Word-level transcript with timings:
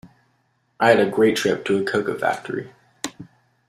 I 0.79 0.89
had 0.89 0.99
a 0.99 1.07
great 1.11 1.35
trip 1.37 1.63
to 1.65 1.77
a 1.77 1.83
cocoa 1.83 2.17
factory. 2.17 2.71